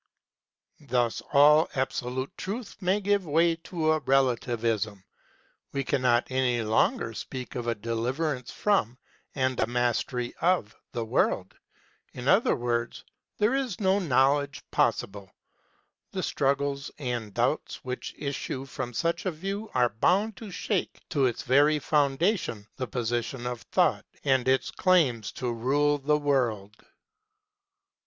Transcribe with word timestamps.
Thus 0.87 1.21
all 1.31 1.69
ab 1.75 1.89
solute 1.91 2.31
truth 2.35 2.75
must 2.81 3.03
give 3.03 3.23
way 3.27 3.55
to 3.57 3.91
a 3.91 3.99
relativism; 3.99 5.03
we 5.73 5.83
cannot 5.83 6.25
any 6.31 6.63
longer 6.63 7.13
speak 7.13 7.53
of 7.53 7.67
a 7.67 7.75
deliverance 7.75 8.49
from, 8.49 8.97
and 9.35 9.59
a 9.59 9.67
mastery 9.67 10.33
of, 10.41 10.75
the 10.91 11.05
world; 11.05 11.53
in 12.13 12.27
other 12.27 12.55
words, 12.55 13.03
there 13.37 13.53
is 13.53 13.79
no 13.79 13.99
Knowledge 13.99 14.63
possible. 14.71 15.31
The 16.09 16.23
52 16.23 16.45
KNOWLEDGE 16.45 16.49
AND 16.49 16.75
LIFE 16.75 16.79
struggles 16.79 16.91
and 16.97 17.33
doubts 17.35 17.75
which 17.85 18.15
issue 18.17 18.65
from 18.65 18.95
such 18.95 19.27
a 19.27 19.31
view 19.31 19.69
are 19.75 19.89
bound 19.89 20.35
to 20.37 20.49
shake 20.49 20.97
to 21.09 21.27
its 21.27 21.43
very 21.43 21.79
founda 21.79 22.39
tion 22.39 22.65
the 22.77 22.87
position 22.87 23.45
of 23.45 23.61
Thought 23.71 24.05
and 24.23 24.47
its 24.47 24.71
claims 24.71 25.31
to 25.33 25.53
rule 25.53 25.99
the 25.99 26.17
world. 26.17 26.75